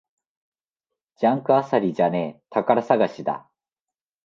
[1.17, 3.47] ジャンク漁りじゃねえ、宝探しだ